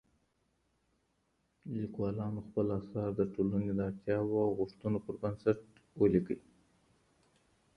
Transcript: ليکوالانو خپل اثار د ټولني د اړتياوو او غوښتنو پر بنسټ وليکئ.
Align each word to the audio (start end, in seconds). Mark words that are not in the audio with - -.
ليکوالانو 1.75 2.39
خپل 2.47 2.65
اثار 2.79 3.09
د 3.15 3.21
ټولني 3.33 3.69
د 3.75 3.79
اړتياوو 3.89 4.45
او 4.45 4.51
غوښتنو 4.59 4.97
پر 5.05 5.15
بنسټ 5.21 5.57
وليکئ. 6.01 6.39